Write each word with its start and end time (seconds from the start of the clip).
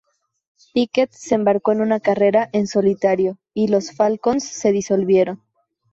Pickett 0.73 1.11
se 1.11 1.35
embarcó 1.35 1.73
en 1.73 1.81
una 1.81 1.99
carrera 1.99 2.49
en 2.53 2.65
solitario 2.65 3.37
y 3.53 3.67
los 3.67 3.91
Falcons 3.95 4.43
se 4.43 4.71
disolvieron. 4.71 5.43